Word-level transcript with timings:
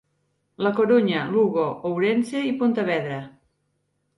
La 0.67 0.71
Corunya, 0.79 1.19
Lugo, 1.35 1.65
Ourense 1.91 2.43
i 2.53 2.57
Pontevedra. 2.63 3.21